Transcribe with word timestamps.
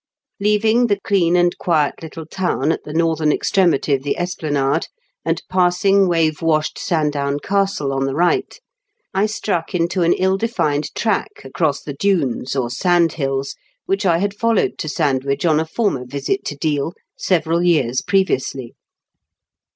Leaving 0.39 0.87
the 0.87 0.99
clean 1.01 1.35
and 1.35 1.59
quiet 1.59 2.01
little 2.01 2.25
town 2.25 2.71
at 2.71 2.83
the 2.85 2.91
northern 2.91 3.31
extremity 3.31 3.93
of 3.93 4.01
the 4.01 4.17
esplanade, 4.17 4.87
and 5.23 5.43
passing 5.47 6.07
wave 6.07 6.41
washed 6.41 6.79
Sandown 6.79 7.37
Castle 7.39 7.93
on 7.93 8.05
the 8.05 8.15
right, 8.15 8.59
I 9.13 9.27
struck 9.27 9.75
into 9.75 10.01
an 10.01 10.13
ill 10.13 10.37
defined 10.37 10.89
track 10.95 11.41
across 11.45 11.83
the 11.83 11.93
dunes, 11.93 12.55
or 12.55 12.61
OVER 12.65 12.69
THE 12.69 12.73
DXTNE8. 12.73 12.81
225 12.81 12.81
sand 12.81 13.13
hills, 13.13 13.55
which 13.85 14.05
I 14.07 14.17
had 14.17 14.33
followed 14.35 14.79
to 14.79 14.89
Sandwich 14.89 15.45
on 15.45 15.59
a 15.59 15.65
former 15.67 16.03
visit 16.07 16.45
to 16.45 16.55
Deal, 16.55 16.93
several 17.15 17.61
years 17.61 18.01
previously. 18.01 18.73